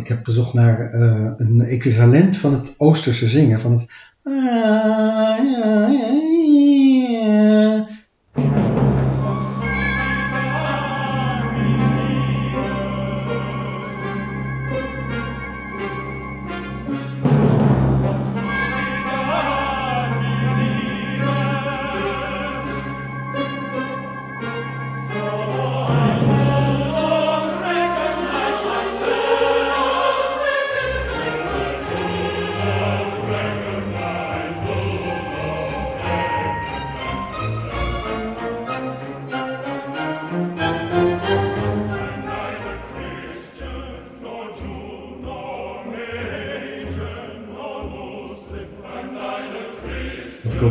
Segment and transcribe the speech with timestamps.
[0.00, 3.86] ik heb gezocht naar eh, een equivalent van het Oosterse zingen, van het.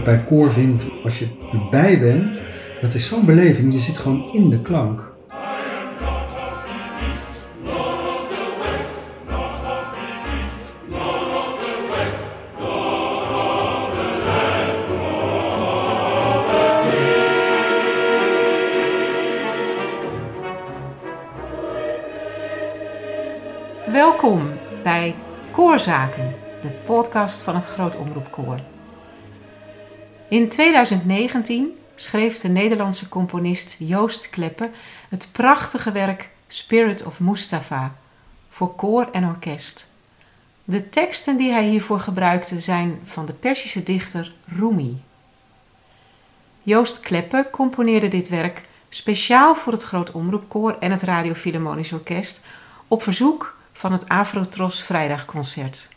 [0.10, 2.46] Bij koor vind, als je erbij bent,
[2.82, 3.74] dat is zo'n beleving.
[3.74, 5.14] Je zit gewoon in de klank.
[23.92, 24.42] Welkom
[24.84, 25.16] bij
[25.52, 28.60] Koorzaken, de podcast van het Groot Omroepkoor.
[30.30, 34.70] In 2019 schreef de Nederlandse componist Joost Kleppe
[35.10, 37.96] het prachtige werk Spirit of Mustafa
[38.50, 39.92] voor koor en orkest.
[40.64, 45.02] De teksten die hij hiervoor gebruikte zijn van de Persische dichter Rumi.
[46.64, 52.46] Joost Kleppe componeerde dit werk speciaal voor het Groot Omroepkoor en het Radio Philharmonisch Orkest
[52.88, 55.90] op verzoek van het Afrotros Vrijdagconcert.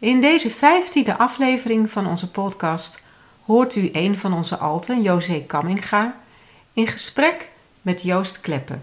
[0.00, 3.02] In deze vijftiende aflevering van onze podcast
[3.44, 6.16] hoort u een van onze alten, José Kamminga,
[6.72, 7.48] in gesprek
[7.82, 8.78] met Joost Kleppe.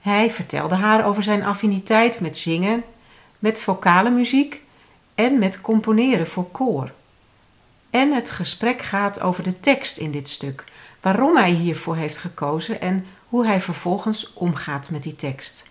[0.00, 2.84] Hij vertelde haar over zijn affiniteit met zingen,
[3.38, 4.62] met vocale muziek
[5.14, 6.92] en met componeren voor koor.
[7.90, 10.64] En het gesprek gaat over de tekst in dit stuk,
[11.00, 15.64] waarom hij hiervoor heeft gekozen en hoe hij vervolgens omgaat met die tekst.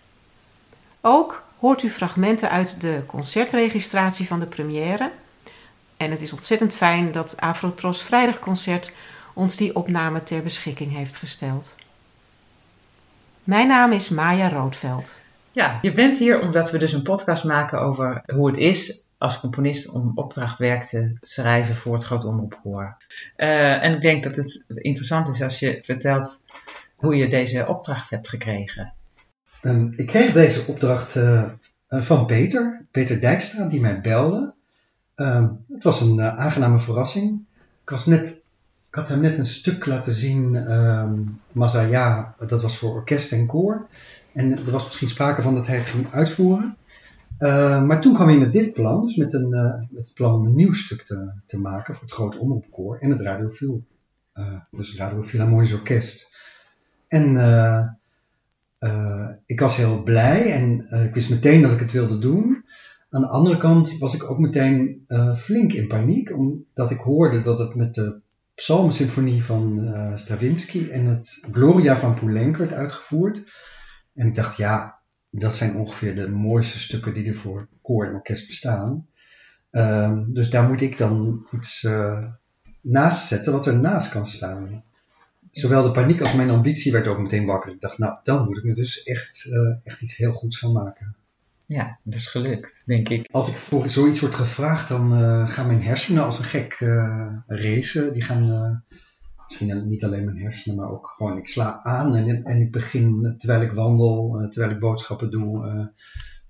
[1.02, 5.12] Ook hoort u fragmenten uit de concertregistratie van de première.
[5.98, 8.96] En het is ontzettend fijn dat Afrotros Vrijdagconcert
[9.34, 11.76] ons die opname ter beschikking heeft gesteld.
[13.44, 15.22] Mijn naam is Maya Roodveld.
[15.52, 19.40] Ja, je bent hier omdat we dus een podcast maken over hoe het is als
[19.40, 22.98] componist om opdrachtwerk te schrijven voor het Groot Omroepkoor.
[23.38, 26.42] Uh, en ik denk dat het interessant is als je vertelt
[26.96, 28.94] hoe je deze opdracht hebt gekregen.
[29.68, 31.44] Um, ik kreeg deze opdracht uh,
[31.90, 34.54] van Peter, Peter Dijkstra, die mij belde.
[35.16, 37.46] Um, het was een uh, aangename verrassing.
[37.86, 38.30] Ik, net,
[38.90, 43.48] ik had hem net een stuk laten zien, um, Mazaya, dat was voor orkest en
[43.48, 43.88] koor.
[44.34, 46.78] En er was misschien sprake van dat hij het ging uitvoeren.
[47.88, 49.50] Maar toen kwam hij met dit plan, dus met, een,
[49.90, 53.10] met het plan om een nieuw stuk te, te maken voor het grote omroepkoor en
[53.10, 53.84] het radiofiel.
[54.72, 56.36] dus het Orkest.
[57.08, 57.36] En
[58.80, 62.66] uh, ik was heel blij en uh, ik wist meteen dat ik het wilde doen.
[63.10, 67.42] Aan de andere kant was ik ook meteen uh, flink in paniek, omdat ik hoorde
[67.42, 68.20] dat het met de
[68.56, 73.44] Psalmsymfonie van Stravinsky en het Gloria van Poulenc werd uitgevoerd.
[74.14, 75.00] En ik dacht, ja,
[75.30, 79.08] dat zijn ongeveer de mooiste stukken die er voor koor en orkest bestaan.
[79.70, 81.88] Ehm, dus daar moet ik dan iets
[82.82, 84.84] naast zetten wat er naast kan staan
[85.52, 87.72] zowel de paniek als mijn ambitie werd ook meteen wakker.
[87.72, 90.72] Ik dacht, nou, dan moet ik me dus echt, uh, echt iets heel goeds gaan
[90.72, 91.16] maken.
[91.66, 93.28] Ja, dat is gelukt, denk ik.
[93.32, 97.34] Als ik voor zoiets word gevraagd, dan uh, gaan mijn hersenen als een gek uh,
[97.48, 98.14] racen.
[98.14, 98.84] Die gaan,
[99.48, 103.36] misschien niet alleen mijn hersenen, maar ook gewoon, ik sla aan en, en ik begin,
[103.38, 105.92] terwijl ik wandel, terwijl ik boodschappen doe,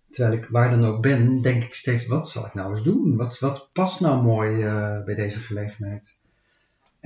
[0.09, 3.15] terwijl ik waar dan ook ben, denk ik steeds, wat zal ik nou eens doen?
[3.15, 4.63] Wat, wat past nou mooi
[5.05, 6.19] bij deze gelegenheid?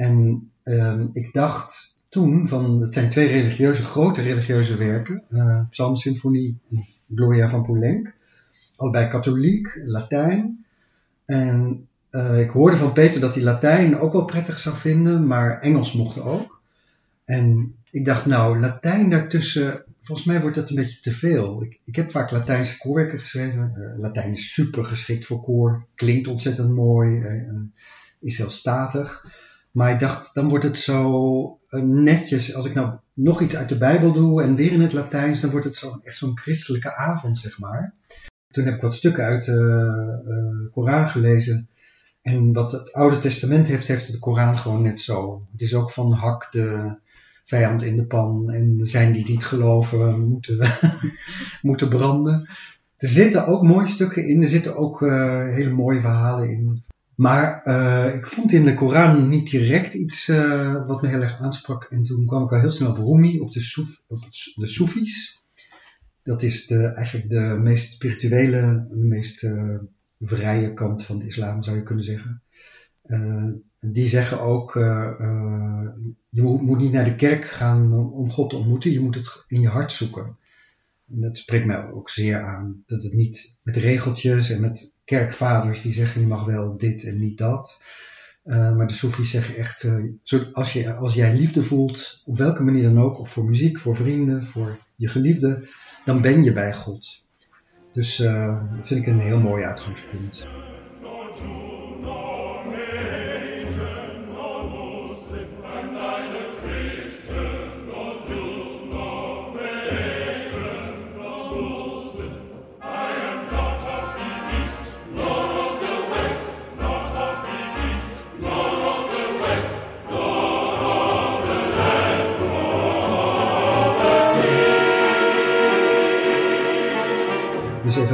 [0.01, 6.57] En um, ik dacht toen van, het zijn twee religieuze, grote religieuze werken, uh, Psalmsymfonie
[6.72, 6.85] en
[7.16, 8.13] Gloria van Poulenc,
[8.75, 10.65] allebei katholiek, Latijn.
[11.25, 15.59] En uh, ik hoorde van Peter dat hij Latijn ook wel prettig zou vinden, maar
[15.59, 16.62] Engels mocht ook.
[17.25, 21.63] En ik dacht, nou, Latijn daartussen, volgens mij wordt dat een beetje te veel.
[21.63, 23.74] Ik, ik heb vaak Latijnse koorwerken geschreven.
[23.77, 27.24] Uh, Latijn is super geschikt voor koor, klinkt ontzettend mooi,
[28.19, 29.25] is heel statig.
[29.71, 32.56] Maar ik dacht, dan wordt het zo uh, netjes.
[32.56, 35.51] Als ik nou nog iets uit de Bijbel doe en weer in het Latijns, dan
[35.51, 37.94] wordt het zo, echt zo'n christelijke avond, zeg maar.
[38.50, 41.69] Toen heb ik wat stukken uit de uh, Koran gelezen.
[42.21, 45.47] En wat het Oude Testament heeft, heeft de Koran gewoon net zo.
[45.51, 46.95] Het is ook van hak de,
[47.51, 50.59] vijand in de pan en zijn die niet geloven moeten,
[51.62, 52.50] moeten branden.
[52.97, 56.83] Er zitten ook mooie stukken in, er zitten ook uh, hele mooie verhalen in.
[57.16, 61.40] Maar uh, ik vond in de Koran niet direct iets uh, wat me heel erg
[61.40, 61.84] aansprak.
[61.84, 64.22] En toen kwam ik al heel snel op Rumi, op de, Soef, op
[64.56, 65.30] de.
[66.24, 69.48] Dat is de, eigenlijk de meest spirituele, de meest
[70.19, 72.42] vrije kant van de islam, zou je kunnen zeggen.
[73.80, 74.74] die zeggen ook,
[76.30, 79.62] je moet niet naar de kerk gaan om God te ontmoeten, je moet het in
[79.62, 80.38] je hart zoeken.
[81.13, 82.84] En dat spreekt mij ook zeer aan.
[82.86, 87.19] Dat het niet met regeltjes en met kerkvaders die zeggen je mag wel dit en
[87.19, 87.81] niet dat.
[88.44, 92.63] Uh, maar de Soefies zeggen echt, uh, als, je, als jij liefde voelt, op welke
[92.63, 95.68] manier dan ook, of voor muziek, voor vrienden, voor je geliefde,
[96.06, 97.24] dan ben je bij God.
[97.94, 100.48] Dus uh, dat vind ik een heel mooi uitgangspunt.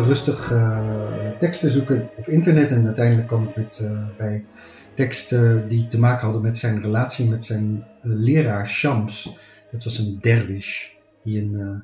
[0.08, 2.72] Rustig uh, teksten zoeken op internet.
[2.72, 4.46] En uiteindelijk kwam ik met, uh, bij
[4.94, 9.38] teksten die te maken hadden met zijn relatie met zijn uh, leraar Shams.
[9.72, 10.90] Dat was een derwish.
[11.24, 11.84] Die een,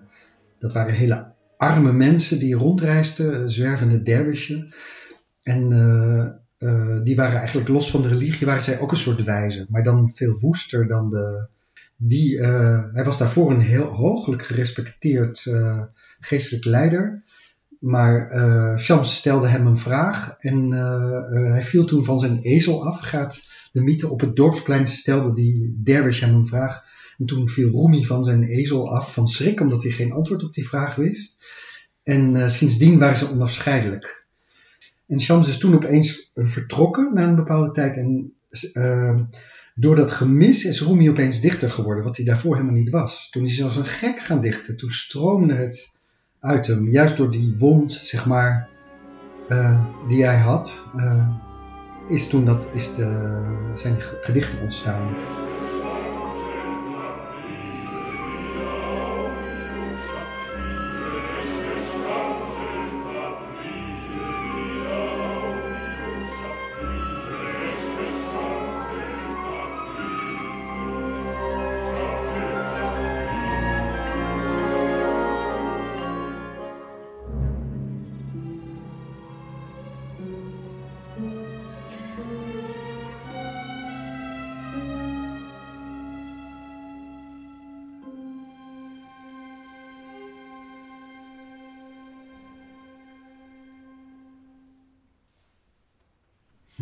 [0.60, 4.74] dat waren hele arme mensen die rondreisden, zwervende derwishen.
[5.44, 5.70] En
[7.04, 9.66] die waren eigenlijk los van de religie, waren zij ook een soort wijze.
[9.70, 11.48] Maar dan veel woester dan de...
[11.96, 12.40] Die,
[12.94, 15.52] hij was daarvoor een heel hooglijk gerespecteerd
[16.20, 17.24] geestelijk leider.
[17.84, 22.86] Maar uh, Shams stelde hem een vraag en uh, hij viel toen van zijn ezel
[22.86, 23.00] af.
[23.00, 23.42] Gaat
[23.72, 26.86] de mythe op het dorpsplein stelde die derwish hem een vraag.
[27.18, 30.54] En toen viel Rumi van zijn ezel af van schrik omdat hij geen antwoord op
[30.54, 31.44] die vraag wist.
[32.04, 34.26] En sindsdien waren ze onafscheidelijk.
[35.08, 37.98] En Shams is toen opeens vertrokken na een bepaalde tijd.
[37.98, 38.34] En
[39.76, 43.30] door dat gemis is Rumi opeens dichter geworden, wat hij daarvoor helemaal niet was.
[43.30, 44.78] Toen is hij zoals een gek gaan dichten.
[44.78, 45.93] Toen stroomde het
[46.44, 46.90] uit hem.
[46.90, 48.68] Juist door die wond, zeg maar,
[49.50, 51.28] uh, die hij had, uh,
[52.10, 53.40] is toen dat, is de,
[53.76, 55.16] zijn gedichten ontstaan.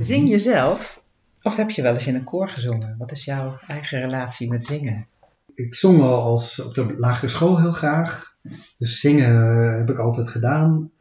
[0.05, 1.03] Zing je zelf
[1.41, 2.95] of heb je wel eens in een koor gezongen?
[2.97, 5.07] Wat is jouw eigen relatie met zingen?
[5.55, 8.35] Ik zong al als op de lagere school heel graag.
[8.77, 9.35] Dus zingen
[9.77, 10.91] heb ik altijd gedaan.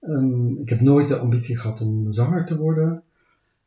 [0.00, 3.02] Um, ik heb nooit de ambitie gehad om zanger te worden.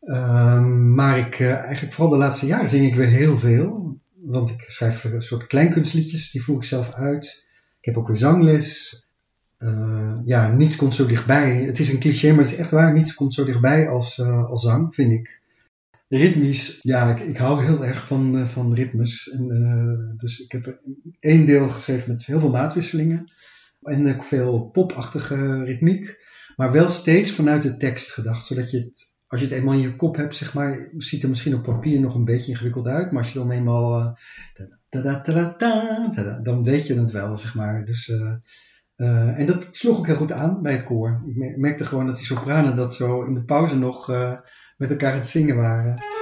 [0.04, 3.98] Um, maar ik, uh, eigenlijk vooral de laatste jaren zing ik weer heel veel.
[4.14, 7.46] Want ik schrijf een soort kleinkunstliedjes, die voer ik zelf uit.
[7.80, 9.04] Ik heb ook een zangles.
[9.64, 11.56] Uh, ja, niets komt zo dichtbij.
[11.56, 12.94] Het is een cliché, maar het is echt waar.
[12.94, 15.40] Niets komt zo dichtbij als, uh, als zang, vind ik.
[16.08, 19.30] Ritmisch, ja, ik, hou heel erg van, uh, van ritmes.
[19.30, 20.80] En, dus ik heb
[21.20, 23.34] één deel geschreven met heel veel maatwisselingen.
[23.82, 26.20] En ook veel popachtige ritmiek.
[26.56, 28.46] Maar wel steeds vanuit de tekst gedacht.
[28.46, 31.30] Zodat je het, als je het eenmaal in je kop hebt, zeg maar, ziet er
[31.30, 33.12] misschien op papier nog een beetje ingewikkeld uit.
[33.12, 34.18] Maar als je dan eenmaal,
[36.44, 37.86] dan weet je het wel, zeg maar.
[37.86, 38.12] Dus
[39.02, 41.22] uh, en dat sloeg ook heel goed aan bij het koor.
[41.28, 44.34] Ik merkte gewoon dat die sopranen dat zo in de pauze nog uh,
[44.78, 46.21] met elkaar aan het zingen waren.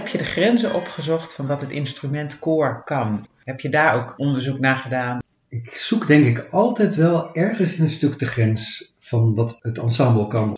[0.00, 3.26] Grenzen opgezocht van wat het instrument koor kan?
[3.44, 5.20] Heb je daar ook onderzoek naar gedaan?
[5.48, 9.78] Ik zoek denk ik altijd wel ergens in een stuk de grens van wat het
[9.78, 10.56] ensemble kan.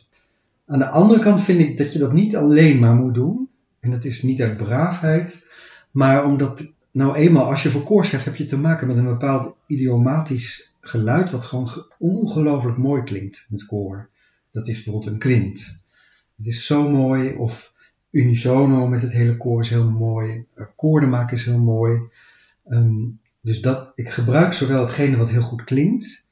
[0.66, 3.48] Aan de andere kant vind ik dat je dat niet alleen maar moet doen.
[3.80, 5.48] En dat is niet uit braafheid,
[5.90, 9.04] maar omdat nou eenmaal als je voor koor schrijft heb je te maken met een
[9.04, 14.08] bepaald idiomatisch geluid wat gewoon ongelooflijk mooi klinkt met koor.
[14.50, 15.78] Dat is bijvoorbeeld een kwint.
[16.36, 17.73] Het is zo mooi of
[18.14, 20.44] unisono met het hele koor is heel mooi.
[20.56, 22.00] Akkoorden maken is heel mooi.
[22.64, 23.02] Ehm,
[23.40, 26.24] dus dat, ik gebruik zowel hetgene wat heel goed klinkt,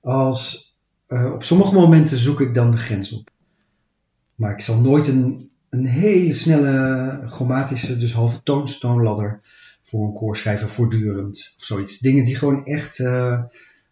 [0.00, 0.74] als
[1.08, 3.30] uh, op sommige momenten zoek ik dan de grens op.
[4.34, 9.40] Maar ik zal nooit een, een hele snelle chromatische, dus halve toonstoonladder
[9.82, 11.54] voor een koor schrijven voortdurend.
[11.58, 11.98] Of zoiets.
[11.98, 13.42] Dingen die gewoon echt, uh,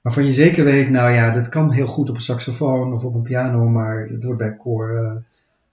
[0.01, 3.15] waarvan je zeker weet, nou ja, dat kan heel goed op een saxofoon of op
[3.15, 5.17] een piano, maar het wordt bij koor uh,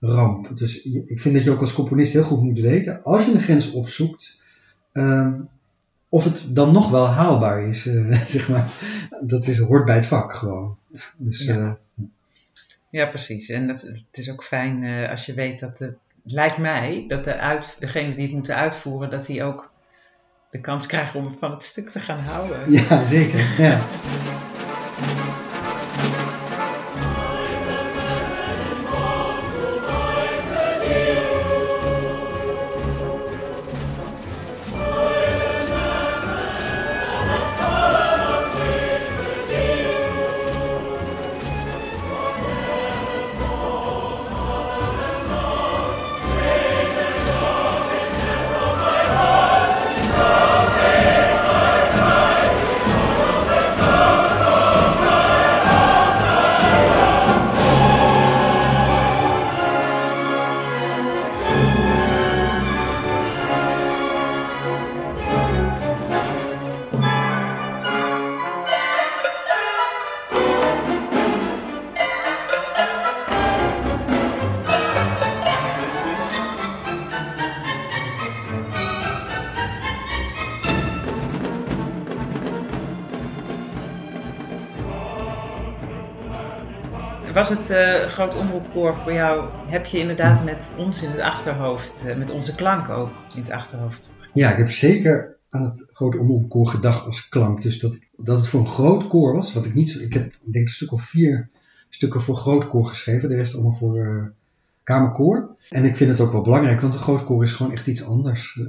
[0.02, 0.58] ramp.
[0.58, 3.42] Dus ik vind dat je ook als componist heel goed moet weten, als je een
[3.42, 4.42] grens opzoekt,
[4.94, 5.50] um,
[6.10, 8.72] of het dan nog wel haalbaar is, uh, zeg maar.
[9.22, 10.78] Dat is, hoort bij het vak gewoon.
[11.18, 11.78] Dus, ja.
[12.90, 13.50] ja, precies.
[13.50, 17.24] En dat, het is ook fijn uh, als je weet dat het lijkt mij dat
[17.24, 19.72] de uit, degene die het moeten uitvoeren, dat die ook
[20.50, 22.72] de kans krijgen om van het stuk te gaan houden.
[22.72, 23.56] Ja, zeker.
[23.58, 23.82] Ja.
[87.52, 92.16] het uh, groot omroepkoor voor jou, heb je inderdaad met ons in het achterhoofd, uh,
[92.16, 94.14] met onze klank ook in het achterhoofd?
[94.34, 97.62] Ja, ik heb zeker aan het grote omroepkoor gedacht als klank.
[97.62, 100.66] Dus dat, dat het voor een groot koor was, wat ik niet ik heb denk
[100.66, 101.50] een stuk of vier
[101.90, 104.24] stukken voor groot koor geschreven, de rest allemaal voor uh,
[104.84, 105.56] kamerkoor.
[105.70, 108.06] En ik vind het ook wel belangrijk, want een groot koor is gewoon echt iets
[108.06, 108.60] anders.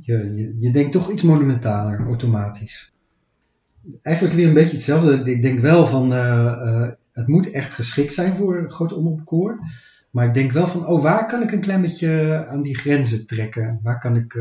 [0.00, 2.92] Je, je, denkt toch iets monumentaler, automatisch
[4.02, 5.32] eigenlijk weer een beetje hetzelfde.
[5.32, 6.12] Ik denk wel van,
[7.12, 9.58] het moet echt geschikt zijn voor een groot omroepkoor.
[10.10, 13.26] Maar ik denk wel van, oh, waar kan ik een klein beetje aan die grenzen
[13.26, 13.80] trekken?
[13.82, 14.34] Waar kan ik,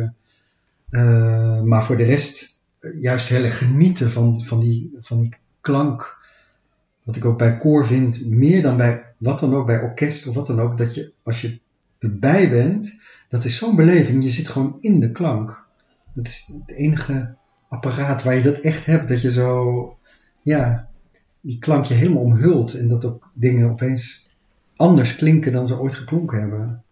[0.90, 2.62] uh, maar voor de rest
[3.02, 6.26] juist heel erg genieten van, van, die, van die klank.
[7.04, 10.36] Wat ik ook bij koor vind, meer dan bij wat dan ook, bij orkest of
[10.36, 11.60] wat dan ook, dat je als je
[12.00, 14.24] erbij bent, dat is zo'n beleving.
[14.24, 15.66] Je zit gewoon in de klank.
[16.14, 17.36] Dat is het enige
[17.70, 19.10] apparaat waar je dat echt hebt.
[19.10, 19.98] Dat je zo,
[20.42, 20.90] ja,
[21.42, 22.74] die klankje helemaal omhult.
[22.74, 24.30] En dat ook dingen opeens
[24.76, 26.84] anders klinken dan ze ooit geklonken hebben.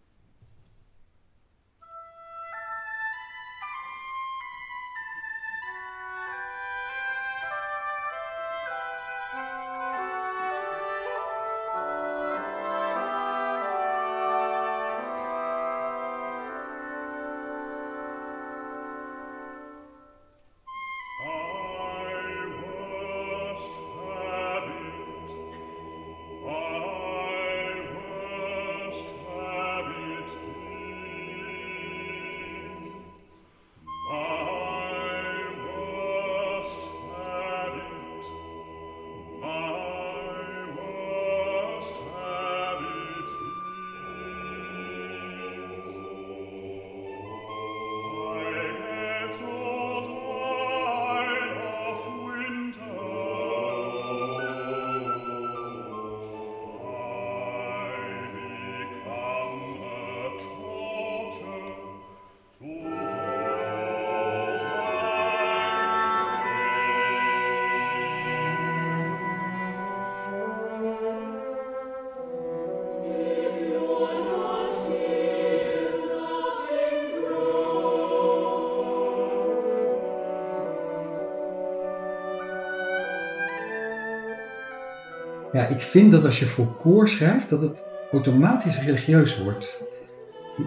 [85.56, 89.84] Ja, ik vind dat als je voor koor schrijft, dat het automatisch religieus wordt.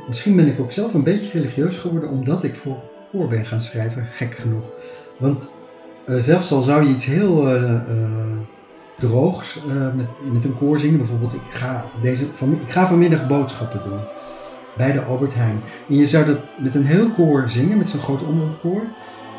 [0.08, 2.76] misschien ben ik ook zelf een beetje religieus geworden omdat ik voor
[3.12, 4.72] koor ben gaan schrijven, gek genoeg.
[5.18, 5.50] Want
[6.06, 7.80] uh, zelfs al zou je iets heel uh,
[8.98, 9.62] droogs
[9.94, 14.00] met, met een koor zingen, bijvoorbeeld ik ga, deze, van, ik ga vanmiddag boodschappen doen
[14.76, 15.60] bij de Albert Heijn.
[15.88, 18.86] En je zou dat met een heel koor zingen, met zo'n groot omroepkoor,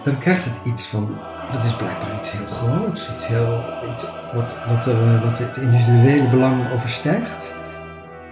[0.03, 1.17] dan krijgt het iets van,
[1.51, 3.29] dat is blijkbaar iets heel groots, iets,
[4.33, 4.85] wat, wat,
[5.21, 7.55] wat het individuele belang overstijgt.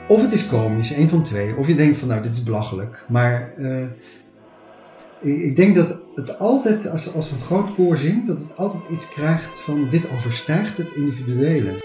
[0.07, 1.55] Of het is komisch, een van twee.
[1.55, 3.05] Of je denkt van nou, dit is belachelijk.
[3.07, 3.85] Maar uh,
[5.21, 9.09] ik denk dat het altijd, als, als een groot koor zingt, dat het altijd iets
[9.09, 11.75] krijgt van dit overstijgt het individuele.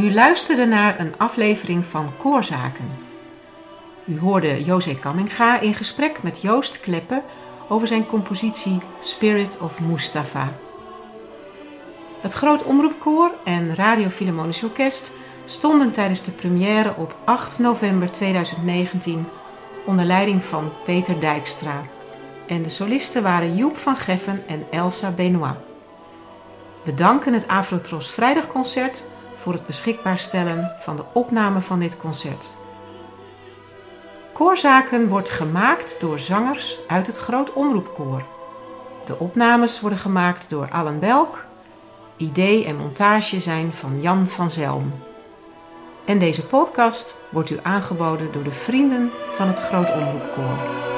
[0.00, 2.90] U luisterde naar een aflevering van Koorzaken.
[4.04, 7.22] U hoorde José Kamminga in gesprek met Joost Kleppe
[7.68, 10.52] over zijn compositie Spirit of Mustafa.
[12.20, 15.12] Het Groot Omroepkoor en Radio Philharmonisch Orkest
[15.44, 19.26] stonden tijdens de première op 8 november 2019
[19.86, 21.82] onder leiding van Peter Dijkstra.
[22.46, 25.56] En de solisten waren Joep van Geffen en Elsa Benoit.
[26.84, 29.04] We danken het Afrotros Vrijdagconcert
[29.42, 32.54] voor het beschikbaar stellen van de opname van dit concert.
[34.32, 38.22] Koorzaken wordt gemaakt door zangers uit het Groot Omroepkoor.
[39.04, 41.44] De opnames worden gemaakt door Allen Belk.
[42.16, 44.92] Idee en montage zijn van Jan van Zelm.
[46.04, 50.89] En deze podcast wordt u aangeboden door de vrienden van het Groot Omroepkoor.